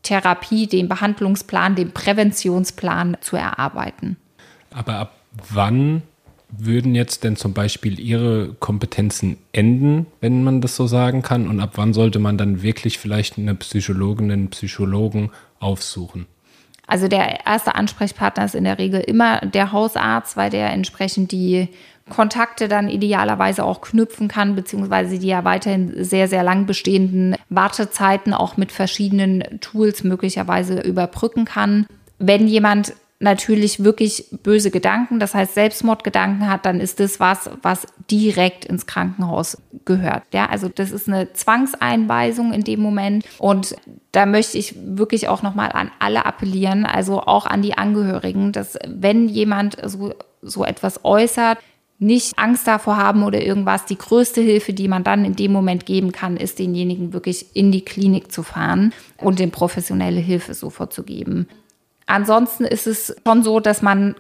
Therapie, 0.04 0.68
den 0.68 0.88
Behandlungsplan, 0.88 1.76
den 1.76 1.92
Präventionsplan 1.92 3.18
zu 3.20 3.36
erarbeiten. 3.36 4.16
Aber 4.72 4.96
ab 4.96 5.14
wann 5.54 6.04
würden 6.52 6.96
jetzt 6.96 7.24
denn 7.24 7.36
zum 7.36 7.54
Beispiel 7.54 8.00
Ihre 8.00 8.56
Kompetenzen 8.60 9.38
enden, 9.52 10.08
wenn 10.22 10.44
man 10.44 10.62
das 10.62 10.76
so 10.76 10.88
sagen 10.88 11.22
kann? 11.22 11.48
Und 11.48 11.60
ab 11.60 11.74
wann 11.76 11.94
sollte 11.94 12.20
man 12.20 12.38
dann 12.38 12.64
wirklich 12.64 12.98
vielleicht 12.98 13.38
eine 13.38 13.54
Psychologin, 13.56 14.32
einen 14.32 14.50
Psychologen 14.50 15.32
aufsuchen? 15.60 16.26
Also 16.90 17.08
der 17.08 17.46
erste 17.46 17.76
Ansprechpartner 17.76 18.46
ist 18.46 18.56
in 18.56 18.64
der 18.64 18.80
Regel 18.80 19.00
immer 19.00 19.42
der 19.42 19.72
Hausarzt, 19.72 20.36
weil 20.36 20.50
der 20.50 20.72
entsprechend 20.72 21.32
die 21.32 21.70
Kontakte 22.10 22.68
dann 22.68 22.90
idealerweise 22.90 23.64
auch 23.64 23.82
knüpfen 23.82 24.28
kann, 24.28 24.56
beziehungsweise 24.56 25.20
die 25.20 25.28
ja 25.28 25.44
weiterhin 25.44 26.04
sehr, 26.04 26.28
sehr 26.28 26.42
lang 26.42 26.66
bestehenden 26.66 27.36
Wartezeiten 27.50 28.34
auch 28.34 28.58
mit 28.58 28.72
verschiedenen 28.72 29.60
Tools 29.62 30.04
möglicherweise 30.04 30.82
überbrücken 30.82 31.46
kann. 31.46 31.86
Wenn 32.18 32.48
jemand 32.48 32.94
natürlich 33.20 33.84
wirklich 33.84 34.26
böse 34.44 34.72
Gedanken, 34.72 35.20
das 35.20 35.34
heißt 35.34 35.54
Selbstmordgedanken 35.54 36.50
hat, 36.50 36.66
dann 36.66 36.80
ist 36.80 37.02
das 37.02 37.20
was, 37.20 37.50
was 37.62 37.86
direkt 38.10 38.64
ins 38.64 38.86
Krankenhaus 38.86 39.58
gehört. 39.84 40.24
Ja, 40.34 40.48
also 40.48 40.70
das 40.70 40.92
ist 40.92 41.08
eine 41.08 41.34
Zwangseinweisung 41.34 42.54
in 42.54 42.64
dem 42.64 42.80
Moment 42.80 43.26
und 43.38 43.76
da 44.14 44.26
möchte 44.26 44.58
ich 44.58 44.76
wirklich 44.78 45.28
auch 45.28 45.44
nochmal 45.44 45.72
an 45.74 45.92
alle 46.00 46.26
appellieren, 46.26 46.86
also 46.86 47.22
auch 47.22 47.46
an 47.46 47.62
die 47.62 47.78
Angehörigen, 47.78 48.54
dass 48.54 48.78
wenn 48.88 49.28
jemand 49.28 49.78
so, 49.86 50.14
so 50.42 50.64
etwas 50.64 51.04
äußert, 51.04 51.60
nicht 52.02 52.40
Angst 52.40 52.66
davor 52.66 52.96
haben 52.96 53.24
oder 53.24 53.42
irgendwas. 53.42 53.86
Die 53.86 53.98
größte 53.98 54.40
Hilfe, 54.40 54.72
die 54.72 54.88
man 54.88 55.04
dann 55.04 55.26
in 55.26 55.36
dem 55.36 55.52
Moment 55.52 55.86
geben 55.86 56.14
kann, 56.14 56.38
ist 56.38 56.58
denjenigen 56.58 57.12
wirklich 57.12 57.48
in 57.54 57.74
die 57.74 57.84
Klinik 57.84 58.32
zu 58.32 58.42
fahren 58.42 58.94
und 59.18 59.40
den 59.40 59.52
professionelle 59.52 60.22
Hilfe 60.22 60.54
sofort 60.54 60.94
zu 60.94 61.04
geben. 61.04 61.50
Ansonsten 62.10 62.66
ist 62.66 62.88
es 62.88 63.16
schon 63.26 63.44
so, 63.44 63.60
dass 63.60 63.84
man 63.84 64.16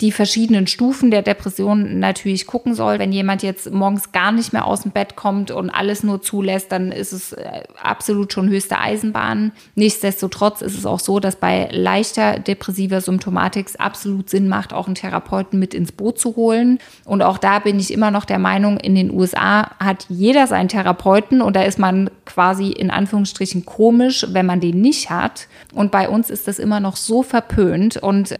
die 0.00 0.12
verschiedenen 0.12 0.66
Stufen 0.66 1.10
der 1.10 1.22
Depression 1.22 1.98
natürlich 1.98 2.46
gucken 2.46 2.74
soll. 2.74 2.98
Wenn 2.98 3.12
jemand 3.12 3.42
jetzt 3.42 3.70
morgens 3.72 4.12
gar 4.12 4.32
nicht 4.32 4.52
mehr 4.52 4.66
aus 4.66 4.82
dem 4.82 4.90
Bett 4.90 5.14
kommt 5.14 5.50
und 5.50 5.70
alles 5.70 6.02
nur 6.02 6.20
zulässt, 6.20 6.72
dann 6.72 6.90
ist 6.90 7.12
es 7.12 7.32
äh, 7.32 7.62
absolut 7.80 8.32
schon 8.32 8.48
höchste 8.48 8.78
Eisenbahn. 8.78 9.52
Nichtsdestotrotz 9.76 10.62
ist 10.62 10.76
es 10.76 10.86
auch 10.86 11.00
so, 11.00 11.20
dass 11.20 11.36
bei 11.36 11.68
leichter 11.70 12.38
depressiver 12.38 13.00
Symptomatik 13.00 13.68
es 13.68 13.76
absolut 13.76 14.30
Sinn 14.30 14.48
macht, 14.48 14.72
auch 14.72 14.86
einen 14.86 14.96
Therapeuten 14.96 15.58
mit 15.58 15.74
ins 15.74 15.92
Boot 15.92 16.18
zu 16.18 16.34
holen. 16.34 16.78
Und 17.04 17.22
auch 17.22 17.38
da 17.38 17.60
bin 17.60 17.78
ich 17.78 17.92
immer 17.92 18.10
noch 18.10 18.24
der 18.24 18.38
Meinung, 18.38 18.78
in 18.78 18.94
den 18.94 19.12
USA 19.12 19.70
hat 19.78 20.06
jeder 20.08 20.46
seinen 20.46 20.68
Therapeuten 20.68 21.40
und 21.40 21.54
da 21.54 21.62
ist 21.62 21.78
man 21.78 22.10
quasi 22.24 22.70
in 22.70 22.90
Anführungsstrichen 22.90 23.64
komisch, 23.64 24.26
wenn 24.30 24.46
man 24.46 24.60
den 24.60 24.80
nicht 24.80 25.10
hat. 25.10 25.46
Und 25.72 25.92
bei 25.92 26.08
uns 26.08 26.30
ist 26.30 26.48
das 26.48 26.58
immer 26.58 26.80
noch 26.80 26.96
so 26.96 27.22
verpönt 27.22 27.96
und 27.96 28.34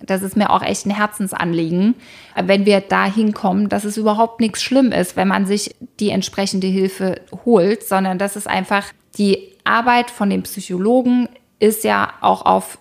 das 0.00 0.22
ist 0.22 0.36
mir 0.36 0.50
auch 0.50 0.62
echt 0.62 0.86
ein 0.86 0.94
Herzensanliegen, 0.94 1.94
wenn 2.36 2.66
wir 2.66 2.80
da 2.80 3.04
hinkommen, 3.04 3.68
dass 3.68 3.84
es 3.84 3.96
überhaupt 3.96 4.40
nichts 4.40 4.62
schlimm 4.62 4.92
ist, 4.92 5.16
wenn 5.16 5.28
man 5.28 5.46
sich 5.46 5.74
die 6.00 6.10
entsprechende 6.10 6.66
Hilfe 6.66 7.20
holt, 7.44 7.82
sondern 7.82 8.18
dass 8.18 8.36
es 8.36 8.46
einfach 8.46 8.84
die 9.16 9.52
Arbeit 9.64 10.10
von 10.10 10.30
dem 10.30 10.42
Psychologen 10.44 11.28
ist 11.58 11.84
ja 11.84 12.12
auch 12.20 12.46
auf 12.46 12.78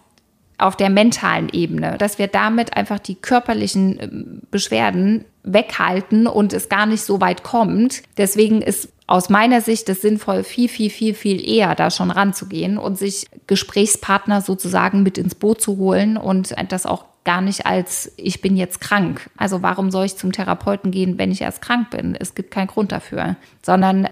auf 0.59 0.75
der 0.75 0.89
mentalen 0.89 1.49
Ebene, 1.49 1.99
dass 1.99 2.17
wir 2.17 2.27
damit 2.27 2.75
einfach 2.75 2.97
die 2.97 3.13
körperlichen 3.13 3.99
ähm, 4.01 4.41
Beschwerden 4.49 5.23
weghalten 5.53 6.27
und 6.27 6.53
es 6.53 6.69
gar 6.69 6.85
nicht 6.85 7.03
so 7.03 7.21
weit 7.21 7.43
kommt. 7.43 8.03
Deswegen 8.17 8.61
ist 8.61 8.89
aus 9.07 9.29
meiner 9.29 9.61
Sicht 9.61 9.87
es 9.89 10.01
sinnvoll, 10.01 10.43
viel, 10.43 10.67
viel, 10.67 10.89
viel, 10.89 11.13
viel 11.13 11.47
eher 11.47 11.75
da 11.75 11.89
schon 11.89 12.11
ranzugehen 12.11 12.77
und 12.77 12.97
sich 12.97 13.27
Gesprächspartner 13.47 14.41
sozusagen 14.41 15.01
mit 15.01 15.17
ins 15.17 15.35
Boot 15.35 15.61
zu 15.61 15.77
holen 15.77 16.17
und 16.17 16.53
das 16.69 16.85
auch 16.85 17.05
gar 17.23 17.41
nicht 17.41 17.65
als 17.65 18.13
ich 18.17 18.41
bin 18.41 18.55
jetzt 18.55 18.79
krank. 18.79 19.29
Also 19.37 19.61
warum 19.61 19.91
soll 19.91 20.05
ich 20.05 20.17
zum 20.17 20.31
Therapeuten 20.31 20.91
gehen, 20.91 21.17
wenn 21.17 21.31
ich 21.31 21.41
erst 21.41 21.61
krank 21.61 21.89
bin? 21.89 22.15
Es 22.15 22.35
gibt 22.35 22.51
keinen 22.51 22.67
Grund 22.67 22.91
dafür, 22.91 23.37
sondern 23.61 24.07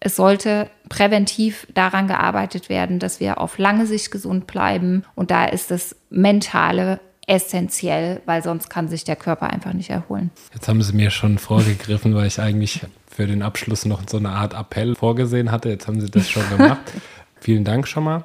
es 0.00 0.16
sollte 0.16 0.70
präventiv 0.88 1.66
daran 1.74 2.06
gearbeitet 2.06 2.68
werden, 2.68 2.98
dass 2.98 3.20
wir 3.20 3.40
auf 3.40 3.58
lange 3.58 3.86
Sicht 3.86 4.10
gesund 4.10 4.46
bleiben. 4.46 5.04
Und 5.14 5.30
da 5.30 5.46
ist 5.46 5.70
das 5.70 5.96
Mentale 6.08 7.00
essentiell, 7.28 8.22
weil 8.24 8.42
sonst 8.42 8.70
kann 8.70 8.88
sich 8.88 9.04
der 9.04 9.16
Körper 9.16 9.50
einfach 9.50 9.74
nicht 9.74 9.90
erholen. 9.90 10.30
Jetzt 10.54 10.66
haben 10.66 10.82
Sie 10.82 10.94
mir 10.94 11.10
schon 11.10 11.38
vorgegriffen, 11.38 12.14
weil 12.14 12.26
ich 12.26 12.40
eigentlich 12.40 12.80
für 13.06 13.26
den 13.26 13.42
Abschluss 13.42 13.84
noch 13.84 14.02
so 14.08 14.16
eine 14.16 14.30
Art 14.30 14.54
Appell 14.54 14.94
vorgesehen 14.94 15.50
hatte. 15.50 15.68
Jetzt 15.68 15.86
haben 15.86 16.00
Sie 16.00 16.10
das 16.10 16.28
schon 16.28 16.48
gemacht. 16.48 16.80
Vielen 17.40 17.64
Dank 17.64 17.86
schon 17.86 18.04
mal. 18.04 18.24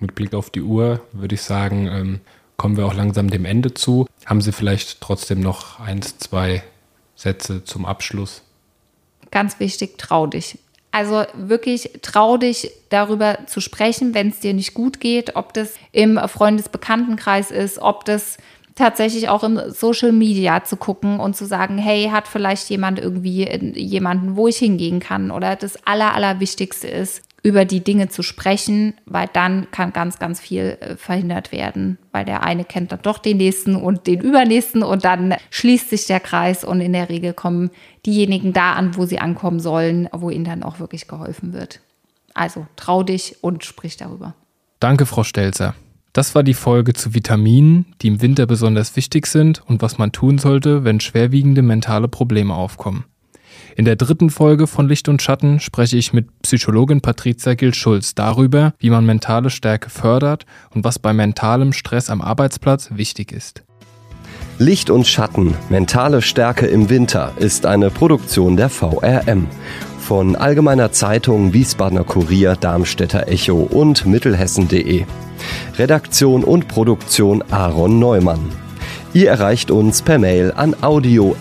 Mit 0.00 0.14
Blick 0.14 0.34
auf 0.34 0.50
die 0.50 0.62
Uhr 0.62 1.00
würde 1.12 1.36
ich 1.36 1.42
sagen, 1.42 1.86
ähm, 1.86 2.20
kommen 2.56 2.76
wir 2.76 2.86
auch 2.86 2.94
langsam 2.94 3.30
dem 3.30 3.44
Ende 3.44 3.72
zu. 3.72 4.06
Haben 4.26 4.40
Sie 4.40 4.52
vielleicht 4.52 5.00
trotzdem 5.00 5.40
noch 5.40 5.78
eins, 5.78 6.18
zwei 6.18 6.62
Sätze 7.14 7.64
zum 7.64 7.86
Abschluss? 7.86 8.42
Ganz 9.30 9.60
wichtig, 9.60 9.96
trau 9.96 10.26
dich. 10.26 10.58
Also 10.92 11.24
wirklich 11.34 11.90
trau 12.02 12.36
dich 12.36 12.70
darüber 12.88 13.38
zu 13.46 13.60
sprechen, 13.60 14.12
wenn 14.14 14.28
es 14.28 14.40
dir 14.40 14.54
nicht 14.54 14.74
gut 14.74 15.00
geht, 15.00 15.36
ob 15.36 15.52
das 15.54 15.74
im 15.92 16.18
Freundesbekanntenkreis 16.18 17.50
ist, 17.50 17.78
ob 17.78 18.04
das 18.04 18.38
tatsächlich 18.74 19.28
auch 19.28 19.44
im 19.44 19.60
Social 19.68 20.10
Media 20.10 20.64
zu 20.64 20.76
gucken 20.76 21.20
und 21.20 21.36
zu 21.36 21.44
sagen, 21.44 21.78
hey, 21.78 22.08
hat 22.10 22.26
vielleicht 22.26 22.70
jemand 22.70 22.98
irgendwie 22.98 23.46
jemanden, 23.78 24.36
wo 24.36 24.48
ich 24.48 24.56
hingehen 24.56 25.00
kann 25.00 25.30
oder 25.30 25.54
das 25.54 25.86
Aller, 25.86 26.14
Allerwichtigste 26.14 26.88
ist, 26.88 27.22
über 27.42 27.64
die 27.64 27.82
Dinge 27.82 28.08
zu 28.08 28.22
sprechen, 28.22 28.94
weil 29.06 29.28
dann 29.32 29.70
kann 29.70 29.92
ganz, 29.92 30.18
ganz 30.18 30.40
viel 30.40 30.76
äh, 30.80 30.96
verhindert 30.96 31.52
werden, 31.52 31.98
weil 32.12 32.24
der 32.24 32.42
eine 32.42 32.64
kennt 32.64 32.92
dann 32.92 33.02
doch 33.02 33.18
den 33.18 33.38
nächsten 33.38 33.76
und 33.76 34.06
den 34.06 34.20
übernächsten 34.20 34.82
und 34.82 35.04
dann 35.04 35.34
schließt 35.50 35.90
sich 35.90 36.06
der 36.06 36.20
Kreis 36.20 36.64
und 36.64 36.80
in 36.80 36.92
der 36.92 37.08
Regel 37.08 37.32
kommen 37.32 37.70
diejenigen 38.04 38.52
da 38.52 38.72
an, 38.72 38.96
wo 38.96 39.06
sie 39.06 39.18
ankommen 39.18 39.60
sollen, 39.60 40.08
wo 40.12 40.30
ihnen 40.30 40.44
dann 40.44 40.62
auch 40.62 40.80
wirklich 40.80 41.08
geholfen 41.08 41.52
wird. 41.52 41.80
Also 42.34 42.66
trau 42.76 43.02
dich 43.02 43.36
und 43.42 43.64
sprich 43.64 43.96
darüber. 43.96 44.34
Danke, 44.78 45.06
Frau 45.06 45.24
Stelzer. 45.24 45.74
Das 46.12 46.34
war 46.34 46.42
die 46.42 46.54
Folge 46.54 46.92
zu 46.92 47.14
Vitaminen, 47.14 47.86
die 48.02 48.08
im 48.08 48.20
Winter 48.20 48.46
besonders 48.46 48.96
wichtig 48.96 49.26
sind 49.26 49.62
und 49.66 49.80
was 49.80 49.96
man 49.96 50.10
tun 50.10 50.38
sollte, 50.38 50.82
wenn 50.84 50.98
schwerwiegende 50.98 51.62
mentale 51.62 52.08
Probleme 52.08 52.54
aufkommen. 52.54 53.04
In 53.76 53.84
der 53.84 53.96
dritten 53.96 54.30
Folge 54.30 54.66
von 54.66 54.88
Licht 54.88 55.08
und 55.08 55.22
Schatten 55.22 55.60
spreche 55.60 55.96
ich 55.96 56.12
mit 56.12 56.28
Psychologin 56.42 57.00
Patricia 57.00 57.54
Gill-Schulz 57.54 58.14
darüber, 58.14 58.74
wie 58.78 58.90
man 58.90 59.06
mentale 59.06 59.50
Stärke 59.50 59.90
fördert 59.90 60.46
und 60.74 60.84
was 60.84 60.98
bei 60.98 61.12
mentalem 61.12 61.72
Stress 61.72 62.10
am 62.10 62.20
Arbeitsplatz 62.20 62.90
wichtig 62.92 63.32
ist. 63.32 63.62
Licht 64.58 64.90
und 64.90 65.06
Schatten, 65.06 65.54
mentale 65.70 66.20
Stärke 66.20 66.66
im 66.66 66.90
Winter 66.90 67.32
ist 67.38 67.64
eine 67.64 67.90
Produktion 67.90 68.56
der 68.56 68.68
VRM 68.68 69.46
von 70.10 70.34
Allgemeiner 70.34 70.90
Zeitung, 70.92 71.52
Wiesbadener 71.52 72.02
Kurier, 72.02 72.56
Darmstädter 72.56 73.28
Echo 73.28 73.60
und 73.60 74.06
Mittelhessen.de. 74.06 75.04
Redaktion 75.78 76.42
und 76.42 76.66
Produktion 76.66 77.44
Aaron 77.50 78.00
Neumann. 78.00 78.50
Ihr 79.14 79.30
erreicht 79.30 79.70
uns 79.70 80.02
per 80.02 80.18
Mail 80.18 80.52
an 80.54 80.74
audio.vrm.de. 80.80 81.38